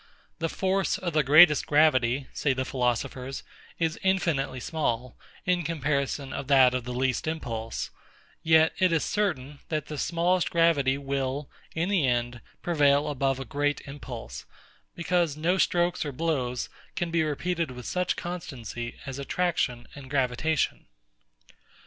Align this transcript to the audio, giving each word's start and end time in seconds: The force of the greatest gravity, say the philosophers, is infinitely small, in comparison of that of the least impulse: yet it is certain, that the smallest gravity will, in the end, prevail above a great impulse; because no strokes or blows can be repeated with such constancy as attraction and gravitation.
The 0.39 0.49
force 0.49 0.97
of 0.97 1.13
the 1.13 1.21
greatest 1.21 1.67
gravity, 1.67 2.25
say 2.33 2.53
the 2.53 2.65
philosophers, 2.65 3.43
is 3.77 3.99
infinitely 4.01 4.59
small, 4.59 5.15
in 5.45 5.61
comparison 5.61 6.33
of 6.33 6.47
that 6.47 6.73
of 6.73 6.85
the 6.85 6.91
least 6.95 7.27
impulse: 7.27 7.91
yet 8.41 8.73
it 8.79 8.91
is 8.91 9.03
certain, 9.03 9.59
that 9.69 9.85
the 9.85 9.99
smallest 9.99 10.49
gravity 10.49 10.97
will, 10.97 11.51
in 11.75 11.87
the 11.89 12.07
end, 12.07 12.41
prevail 12.63 13.07
above 13.09 13.39
a 13.39 13.45
great 13.45 13.81
impulse; 13.81 14.45
because 14.95 15.37
no 15.37 15.59
strokes 15.59 16.03
or 16.03 16.11
blows 16.11 16.67
can 16.95 17.11
be 17.11 17.21
repeated 17.21 17.69
with 17.69 17.85
such 17.85 18.15
constancy 18.15 18.95
as 19.05 19.19
attraction 19.19 19.87
and 19.93 20.09
gravitation. 20.09 20.87